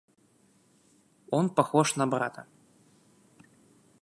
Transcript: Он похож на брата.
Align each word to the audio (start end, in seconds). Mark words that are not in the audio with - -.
Он 1.29 1.51
похож 1.51 1.95
на 1.95 2.07
брата. 2.07 2.47